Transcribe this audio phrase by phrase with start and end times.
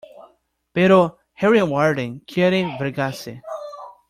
[0.73, 3.39] Pero Harry Warden quiere vengarse.